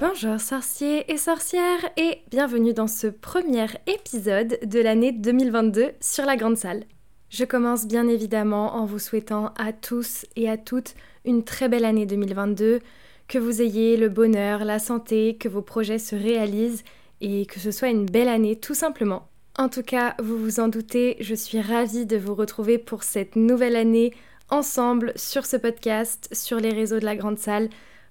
[0.00, 6.36] Bonjour sorciers et sorcières et bienvenue dans ce premier épisode de l'année 2022 sur la
[6.36, 6.84] grande salle.
[7.30, 10.94] Je commence bien évidemment en vous souhaitant à tous et à toutes
[11.24, 12.78] une très belle année 2022,
[13.26, 16.84] que vous ayez le bonheur, la santé, que vos projets se réalisent
[17.20, 19.26] et que ce soit une belle année tout simplement.
[19.58, 23.34] En tout cas, vous vous en doutez, je suis ravie de vous retrouver pour cette
[23.34, 24.14] nouvelle année
[24.48, 27.68] ensemble sur ce podcast, sur les réseaux de la grande salle.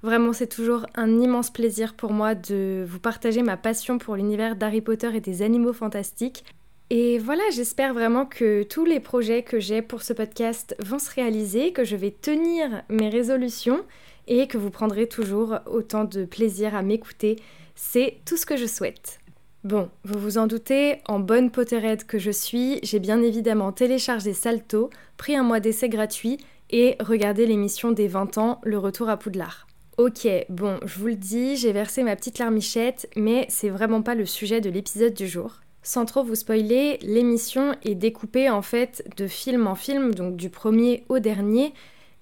[0.07, 4.55] Vraiment, c'est toujours un immense plaisir pour moi de vous partager ma passion pour l'univers
[4.55, 6.45] d'Harry Potter et des animaux fantastiques.
[6.89, 11.11] Et voilà, j'espère vraiment que tous les projets que j'ai pour ce podcast vont se
[11.13, 13.83] réaliser, que je vais tenir mes résolutions
[14.27, 17.35] et que vous prendrez toujours autant de plaisir à m'écouter.
[17.75, 19.19] C'est tout ce que je souhaite.
[19.65, 24.31] Bon, vous vous en doutez, en bonne potterhead que je suis, j'ai bien évidemment téléchargé
[24.31, 26.37] Salto, pris un mois d'essai gratuit
[26.69, 29.66] et regardé l'émission des 20 ans, Le Retour à Poudlard.
[29.97, 34.13] Ok, bon, je vous le dis, j'ai versé ma petite larmichette, mais c'est vraiment pas
[34.13, 35.55] le sujet de l'épisode du jour.
[35.81, 40.51] Sans trop vous spoiler, l'émission est découpée en fait de film en film, donc du
[40.51, 41.73] premier au dernier,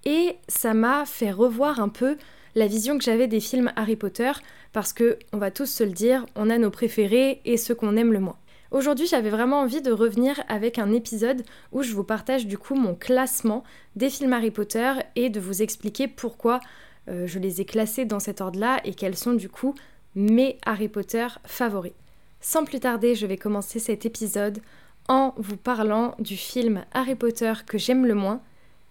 [0.05, 2.15] et ça m'a fait revoir un peu
[2.55, 4.31] la vision que j'avais des films Harry Potter,
[4.71, 7.97] parce que, on va tous se le dire, on a nos préférés et ceux qu'on
[7.97, 8.37] aime le moins.
[8.71, 12.75] Aujourd'hui, j'avais vraiment envie de revenir avec un épisode où je vous partage du coup
[12.75, 13.63] mon classement
[13.97, 16.61] des films Harry Potter et de vous expliquer pourquoi
[17.09, 19.75] euh, je les ai classés dans cet ordre-là et quels sont du coup
[20.15, 21.93] mes Harry Potter favoris.
[22.41, 24.59] Sans plus tarder, je vais commencer cet épisode
[25.07, 28.41] en vous parlant du film Harry Potter que j'aime le moins,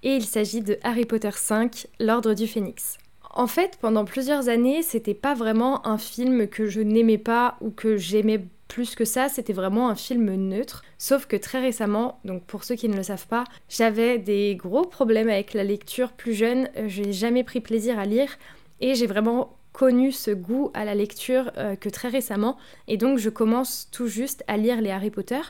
[0.03, 2.99] et il s'agit de Harry Potter 5, L'Ordre du Phénix.
[3.31, 7.71] En fait, pendant plusieurs années, c'était pas vraiment un film que je n'aimais pas ou
[7.71, 8.45] que j'aimais
[8.75, 10.83] plus que ça, c'était vraiment un film neutre.
[10.99, 14.83] Sauf que très récemment, donc pour ceux qui ne le savent pas, j'avais des gros
[14.83, 16.69] problèmes avec la lecture plus jeune.
[16.77, 18.37] Euh, j'ai jamais pris plaisir à lire
[18.81, 22.59] et j'ai vraiment connu ce goût à la lecture euh, que très récemment.
[22.89, 25.43] Et donc je commence tout juste à lire les Harry Potter.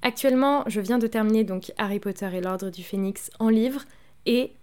[0.00, 3.82] Actuellement, je viens de terminer donc Harry Potter et l'Ordre du Phénix en livre
[4.24, 4.54] et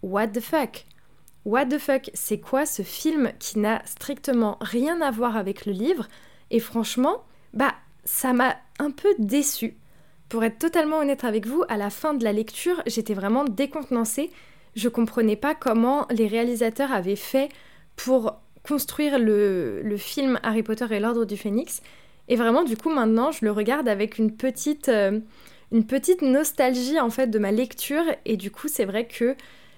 [0.00, 0.86] what the fuck?
[1.44, 5.72] What the fuck, c'est quoi ce film qui n'a strictement rien à voir avec le
[5.72, 6.08] livre?
[6.50, 9.76] Et franchement, bah, ça m'a un peu déçue.
[10.28, 14.30] Pour être totalement honnête avec vous, à la fin de la lecture, j'étais vraiment décontenancée.
[14.74, 17.48] Je comprenais pas comment les réalisateurs avaient fait
[17.94, 21.82] pour construire le, film Harry Potter et l'Ordre du Phénix.
[22.28, 25.20] Et vraiment, du coup, maintenant, je le regarde avec une petite, euh,
[25.70, 28.04] une petite nostalgie en fait de ma lecture.
[28.24, 29.36] Et du coup, c'est vrai que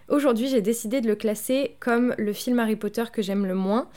[0.08, 3.88] aujourd'hui, j'ai décidé de le classer comme le film Harry Potter que j'aime le moins.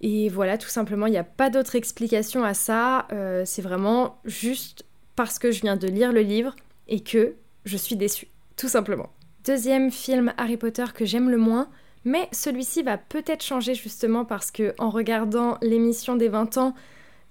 [0.00, 3.06] Et voilà, tout simplement, il n'y a pas d'autre explication à ça.
[3.12, 4.84] Euh, c'est vraiment juste
[5.16, 6.54] parce que je viens de lire le livre
[6.88, 7.34] et que
[7.64, 9.10] je suis déçue, tout simplement.
[9.44, 11.68] Deuxième film Harry Potter que j'aime le moins,
[12.04, 16.74] mais celui-ci va peut-être changer justement parce que en regardant l'émission des 20 ans,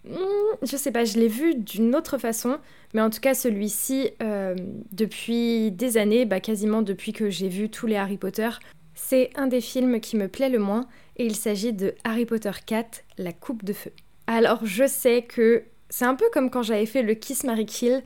[0.06, 0.16] hmm,
[0.64, 2.58] je sais pas, je l'ai vu d'une autre façon,
[2.94, 4.56] mais en tout cas celui-ci, euh,
[4.92, 8.50] depuis des années, bah, quasiment depuis que j'ai vu tous les Harry Potter,
[8.96, 10.88] c'est un des films qui me plaît le moins
[11.18, 13.92] et il s'agit de Harry Potter 4, La Coupe de Feu.
[14.28, 18.04] Alors je sais que c'est un peu comme quand j'avais fait le Kiss Mary Kill,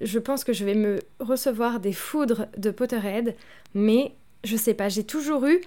[0.00, 3.36] je pense que je vais me recevoir des foudres de Potterhead,
[3.74, 4.12] mais
[4.44, 5.60] je sais pas, j'ai toujours eu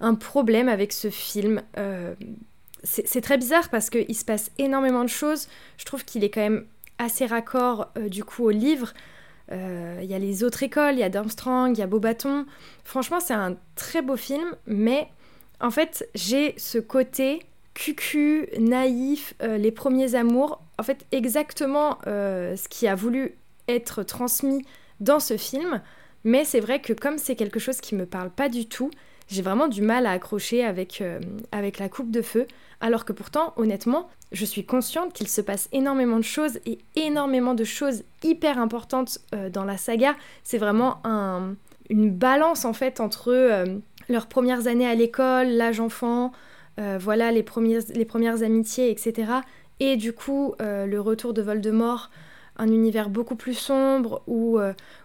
[0.00, 1.62] un problème avec ce film.
[1.78, 2.14] Euh,
[2.84, 5.48] c'est très bizarre parce qu'il se passe énormément de choses.
[5.76, 6.66] Je trouve qu'il est quand même
[6.98, 8.92] assez raccord euh, du coup au livre.
[9.52, 12.46] Euh, il y a les autres écoles, il y a Durmstrang, il y a Beaubaton.
[12.84, 15.08] Franchement, c'est un très beau film, mais
[15.60, 17.40] en fait, j'ai ce côté
[17.74, 23.34] cucu, naïf, euh, les premiers amours, en fait, exactement euh, ce qui a voulu
[23.68, 24.64] être transmis
[25.00, 25.82] dans ce film.
[26.24, 28.90] Mais c'est vrai que comme c'est quelque chose qui me parle pas du tout,
[29.28, 31.02] j'ai vraiment du mal à accrocher avec,
[31.52, 32.46] avec la coupe de feu.
[32.80, 37.54] Alors que pourtant, honnêtement, je suis consciente qu'il se passe énormément de choses et énormément
[37.54, 40.14] de choses hyper importantes euh, dans la saga.
[40.42, 41.00] C'est vraiment
[41.88, 43.64] une balance en fait entre euh,
[44.08, 46.32] leurs premières années à l'école, l'âge enfant,
[46.78, 49.32] euh, voilà les premières, les premières amitiés, etc.
[49.78, 52.10] Et du coup, le retour de Voldemort,
[52.58, 54.58] un univers beaucoup plus sombre où,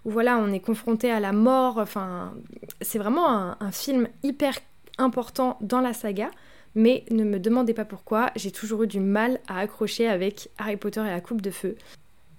[0.05, 1.77] voilà, on est confronté à la mort.
[1.77, 2.33] Enfin,
[2.81, 4.53] c'est vraiment un film hyper
[4.97, 6.29] important dans la saga
[6.75, 10.77] mais ne me demandez pas pourquoi, j'ai toujours eu du mal à accrocher avec Harry
[10.77, 11.75] Potter et la coupe de feu.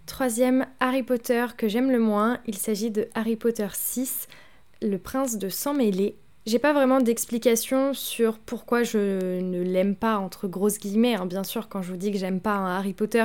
[0.06, 4.28] Troisième Harry Potter que j'aime le moins, il s'agit de Harry Potter 6,
[4.80, 6.16] Le prince de sang mêlé.
[6.44, 11.14] J'ai pas vraiment d'explication sur pourquoi je ne l'aime pas, entre grosses guillemets.
[11.14, 11.26] Hein.
[11.26, 13.24] Bien sûr, quand je vous dis que j'aime pas un Harry Potter,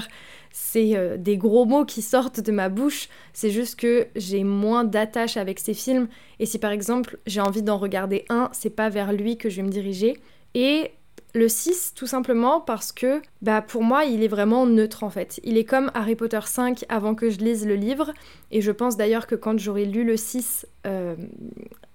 [0.51, 3.09] c'est euh, des gros mots qui sortent de ma bouche.
[3.33, 6.07] C'est juste que j'ai moins d'attache avec ces films.
[6.39, 9.57] Et si par exemple j'ai envie d'en regarder un, c'est pas vers lui que je
[9.57, 10.19] vais me diriger.
[10.53, 10.91] Et
[11.33, 15.39] le 6, tout simplement parce que bah, pour moi, il est vraiment neutre en fait.
[15.43, 18.13] Il est comme Harry Potter 5 avant que je lise le livre.
[18.51, 21.15] Et je pense d'ailleurs que quand j'aurai lu le 6, euh,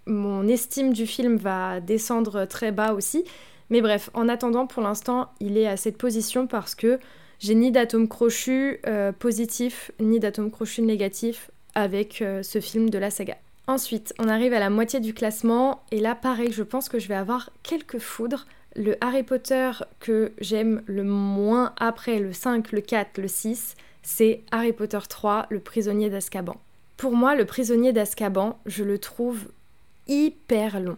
[0.06, 3.24] mon estime du film va descendre très bas aussi.
[3.70, 6.98] Mais bref, en attendant, pour l'instant, il est à cette position parce que
[7.38, 12.98] j'ai ni d'atome crochu euh, positif, ni d'atome crochu négatif avec euh, ce film de
[12.98, 13.36] la saga.
[13.66, 17.08] Ensuite, on arrive à la moitié du classement, et là, pareil, je pense que je
[17.08, 19.70] vais avoir quelques foudres le Harry Potter
[20.00, 25.46] que j'aime le moins après le 5, le 4, le 6, c'est Harry Potter 3,
[25.50, 26.56] le prisonnier d'Azkaban.
[26.96, 29.48] Pour moi, le prisonnier d'Azkaban, je le trouve
[30.06, 30.96] hyper long.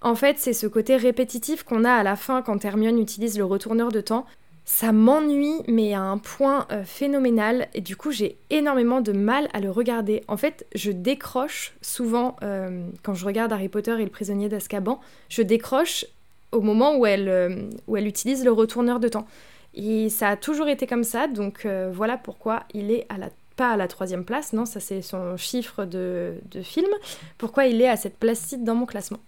[0.00, 3.44] En fait, c'est ce côté répétitif qu'on a à la fin quand Hermione utilise le
[3.44, 4.26] retourneur de temps.
[4.64, 9.48] Ça m'ennuie, mais à un point euh, phénoménal, et du coup j'ai énormément de mal
[9.52, 10.22] à le regarder.
[10.28, 15.00] En fait, je décroche souvent euh, quand je regarde Harry Potter et le prisonnier d'Azkaban,
[15.28, 16.06] je décroche
[16.52, 19.26] au moment où elle, euh, où elle utilise le retourneur de temps.
[19.74, 23.30] Et ça a toujours été comme ça, donc voilà pourquoi il est à la,
[23.70, 26.90] à la troisième place, non, ça c'est son chiffre de, de film,
[27.38, 29.20] pourquoi il est à cette place-ci dans mon classement?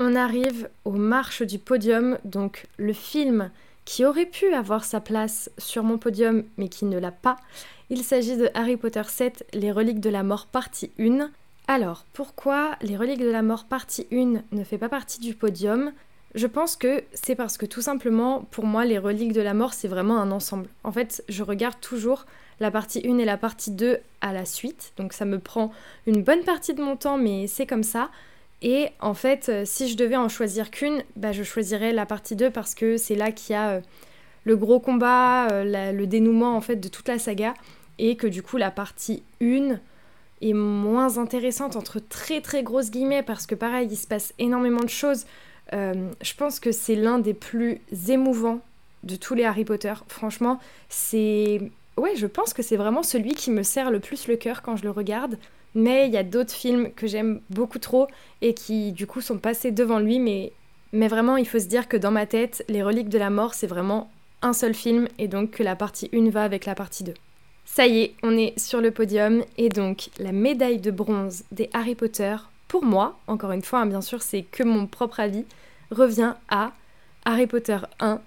[0.00, 3.50] On arrive aux marches du podium, donc le film
[3.84, 7.36] qui aurait pu avoir sa place sur mon podium mais qui ne l'a pas.
[7.90, 11.30] Il s'agit de Harry Potter 7, Les Reliques de la Mort partie 1.
[11.68, 15.92] Alors, pourquoi Les Reliques de la Mort partie 1 ne fait pas partie du podium?
[16.34, 19.72] Je pense que c'est parce que tout simplement, pour moi, les reliques de la mort,
[19.72, 20.68] c'est vraiment un ensemble.
[20.84, 22.26] En fait, je regarde toujours
[22.60, 24.92] la partie 1 et la partie 2 à la suite.
[24.96, 25.72] Donc ça me prend
[26.06, 28.10] une bonne partie de mon temps, mais c'est comme ça.
[28.60, 32.34] Et en fait, euh, si je devais en choisir qu'une, bah, je choisirais la partie
[32.34, 33.80] 2 parce que c'est là qu'il y a euh,
[34.44, 37.54] le gros combat, euh, le dénouement en fait de toute la saga.
[37.98, 39.78] Et que du coup, la partie 1
[40.40, 44.82] est moins intéressante entre très très grosses guillemets parce que pareil, il se passe énormément
[44.82, 45.24] de choses.
[45.74, 48.60] Euh, je pense que c'est l'un des plus émouvants
[49.02, 49.94] de tous les Harry Potter.
[50.08, 51.60] Franchement, c'est...
[51.96, 54.76] Ouais, je pense que c'est vraiment celui qui me serre le plus le cœur quand
[54.76, 55.38] je le regarde.
[55.74, 58.06] Mais il y a d'autres films que j'aime beaucoup trop
[58.40, 60.18] et qui du coup sont passés devant lui.
[60.18, 60.52] Mais,
[60.92, 63.54] mais vraiment, il faut se dire que dans ma tête, Les Reliques de la Mort,
[63.54, 64.10] c'est vraiment
[64.42, 67.14] un seul film et donc que la partie 1 va avec la partie 2.
[67.64, 71.68] Ça y est, on est sur le podium et donc la médaille de bronze des
[71.74, 72.34] Harry Potter
[72.68, 75.44] pour moi, encore une fois, hein, bien sûr, c'est que mon propre avis,
[75.90, 76.72] revient à
[77.24, 78.20] Harry Potter 1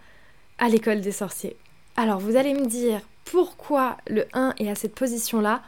[0.57, 1.55] à l'école des sorciers.
[1.95, 5.61] Alors vous allez me dire pourquoi le 1 est à cette position-là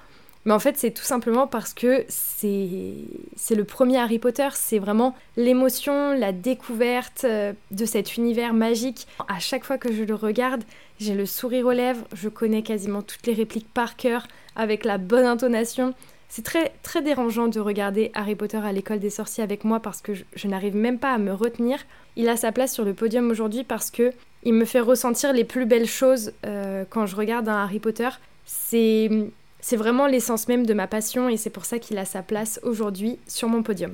[0.45, 5.15] mais en fait, c'est tout simplement parce que c'est le premier Harry Potter, c'est vraiment
[5.37, 9.07] l'émotion, la découverte euh, de cet univers magique.
[9.29, 10.63] À chaque fois que je le regarde,
[10.99, 14.27] j'ai le sourire aux lèvres, je connais quasiment toutes les répliques par cœur
[14.57, 15.93] avec la bonne intonation.
[16.35, 20.01] C'est très, très dérangeant de regarder Harry Potter à l'école des sorciers avec moi parce
[20.01, 21.77] que je, n'arrive même pas à me retenir.
[22.15, 25.43] Il a sa place sur le podium aujourd'hui parce que il me fait ressentir les
[25.43, 28.09] plus belles choses euh, quand je regarde un Harry Potter.
[28.45, 29.11] C'est,
[29.59, 32.59] c'est vraiment l'essence même de ma passion et c'est pour ça qu'il a sa place
[32.63, 33.93] aujourd'hui sur mon podium.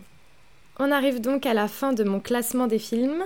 [0.79, 3.25] On arrive donc à la fin de mon classement des films.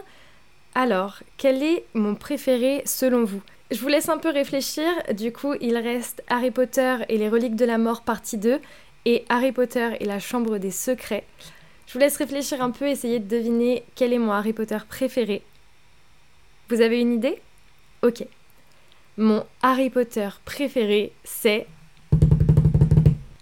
[0.74, 3.43] Alors, quel est mon préféré selon vous?
[3.70, 7.55] Je vous laisse un peu réfléchir, du coup il reste Harry Potter et les reliques
[7.55, 8.60] de la mort partie 2
[9.05, 11.25] et Harry Potter et la Chambre des Secrets.
[11.88, 15.43] Je vous laisse réfléchir un peu, essayer de deviner quel est mon Harry Potter préféré.
[16.69, 17.41] Vous avez une idée?
[18.01, 18.25] Ok.
[19.17, 21.67] Mon Harry Potter préféré, c'est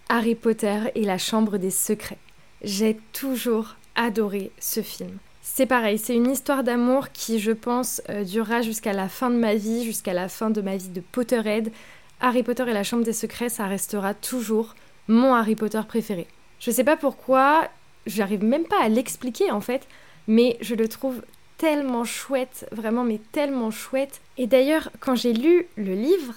[0.09, 2.17] Harry Potter et la Chambre des Secrets.
[2.61, 5.17] J'ai toujours adoré ce film.
[5.41, 9.37] C'est pareil, c'est une histoire d'amour qui, je pense, euh, durera jusqu'à la fin de
[9.37, 11.71] ma vie, jusqu'à la fin de ma vie de Potterhead.
[12.19, 14.75] Harry Potter et la Chambre des Secrets, ça restera toujours
[15.07, 16.27] mon Harry Potter préféré.
[16.59, 17.67] Je sais pas pourquoi,
[18.05, 19.87] j'arrive même pas à l'expliquer en fait,
[20.27, 21.21] mais je le trouve
[21.57, 24.21] tellement chouette, vraiment mais tellement chouette.
[24.37, 26.33] Et d'ailleurs, quand j'ai lu le livre,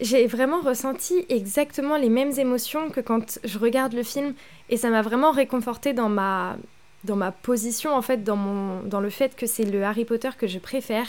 [0.00, 4.34] j'ai vraiment ressenti exactement les mêmes émotions que quand je regarde le film
[4.68, 6.56] et ça m'a vraiment réconforté dans ma
[7.04, 10.30] dans ma position en fait dans mon dans le fait que c'est le Harry Potter
[10.38, 11.06] que je préfère,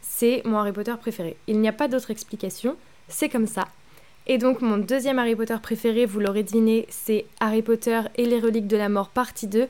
[0.00, 1.36] c'est mon Harry Potter préféré.
[1.46, 2.76] Il n'y a pas d'autre explication,
[3.08, 3.68] c'est comme ça.
[4.28, 8.40] Et donc mon deuxième Harry Potter préféré, vous l'aurez deviné, c'est Harry Potter et les
[8.40, 9.68] reliques de la mort partie 2,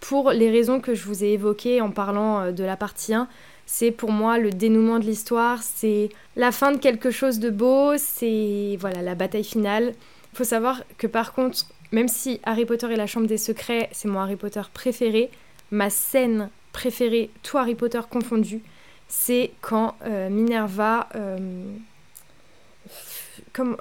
[0.00, 3.28] pour les raisons que je vous ai évoquées en parlant euh, de la partie 1.
[3.66, 7.98] c'est pour moi le dénouement de l'histoire, c'est la fin de quelque chose de beau,
[7.98, 9.92] c'est voilà la bataille finale.
[10.32, 14.08] Faut savoir que par contre, même si Harry Potter et la Chambre des Secrets, c'est
[14.08, 15.30] mon Harry Potter préféré,
[15.70, 18.62] ma scène préférée, tout Harry Potter confondu,
[19.08, 21.36] c'est quand euh, Minerva, euh,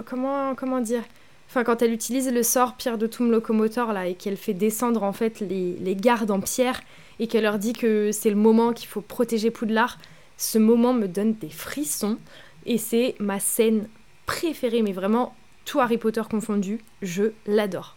[0.05, 1.03] comment dire,
[1.49, 5.03] enfin quand elle utilise le sort Pierre de Toum locomoteur là et qu'elle fait descendre
[5.03, 6.81] en fait les, les gardes en pierre
[7.19, 9.97] et qu'elle leur dit que c'est le moment qu'il faut protéger Poudlard,
[10.37, 12.17] ce moment me donne des frissons
[12.65, 13.87] et c'est ma scène
[14.25, 15.33] préférée, mais vraiment
[15.65, 17.95] tout Harry Potter confondu, je l'adore.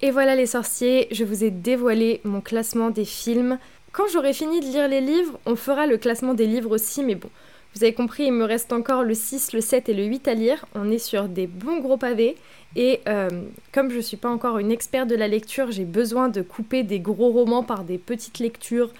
[0.00, 3.58] Et voilà les sorciers, je vous ai dévoilé mon classement des films.
[3.92, 7.14] Quand j'aurai fini de lire les livres, on fera le classement des livres aussi, mais
[7.14, 7.30] bon,
[7.74, 10.34] vous avez compris, il me reste encore le 6, le 7 et le 8 à
[10.34, 10.64] lire.
[10.74, 12.36] On est sur des bons gros pavés.
[12.76, 13.28] Et euh,
[13.72, 16.82] comme je ne suis pas encore une experte de la lecture, j'ai besoin de couper
[16.82, 18.92] des gros romans par des petites lectures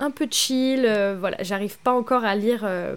[0.00, 0.84] un peu chill.
[0.84, 2.96] Euh, voilà, j'arrive pas encore à lire, euh,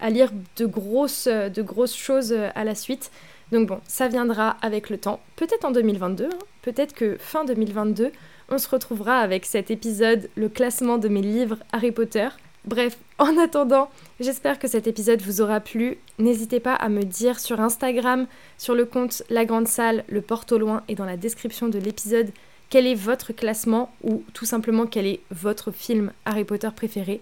[0.00, 3.10] à lire de, grosses, de grosses choses à la suite.
[3.52, 5.20] Donc bon, ça viendra avec le temps.
[5.36, 6.38] Peut-être en 2022, hein.
[6.62, 8.12] peut-être que fin 2022,
[8.48, 12.28] on se retrouvera avec cet épisode, le classement de mes livres Harry Potter.
[12.64, 15.98] Bref, en attendant, j'espère que cet épisode vous aura plu.
[16.18, 18.26] N'hésitez pas à me dire sur Instagram,
[18.58, 21.78] sur le compte La Grande Salle, le porte au loin et dans la description de
[21.78, 22.30] l'épisode
[22.70, 27.20] quel est votre classement ou tout simplement quel est votre film Harry Potter préféré.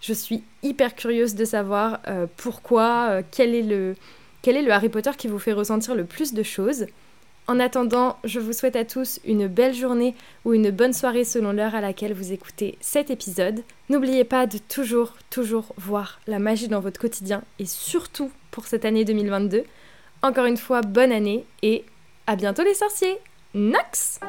[0.00, 3.96] Je suis hyper curieuse de savoir euh, pourquoi, euh, quel, est le,
[4.42, 6.86] quel est le Harry Potter qui vous fait ressentir le plus de choses.
[7.46, 11.52] En attendant, je vous souhaite à tous une belle journée ou une bonne soirée selon
[11.52, 13.62] l'heure à laquelle vous écoutez cet épisode.
[13.88, 18.84] N'oubliez pas de toujours, toujours voir la magie dans votre quotidien et surtout pour cette
[18.84, 19.64] année 2022.
[20.22, 21.84] Encore une fois, bonne année et
[22.26, 23.18] à bientôt les sorciers
[23.54, 24.20] Nox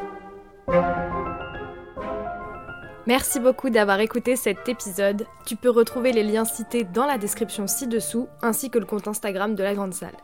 [3.08, 5.26] Merci beaucoup d'avoir écouté cet épisode.
[5.46, 9.54] Tu peux retrouver les liens cités dans la description ci-dessous ainsi que le compte Instagram
[9.56, 10.16] de la Grande Salle.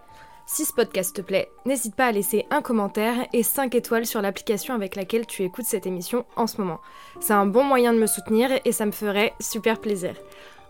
[0.49, 4.21] Si ce podcast te plaît, n'hésite pas à laisser un commentaire et 5 étoiles sur
[4.21, 6.79] l'application avec laquelle tu écoutes cette émission en ce moment.
[7.19, 10.15] C'est un bon moyen de me soutenir et ça me ferait super plaisir.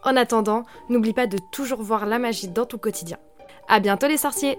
[0.03, 3.19] En attendant, n'oublie pas de toujours voir la magie dans ton quotidien.
[3.67, 4.57] À bientôt les sorciers!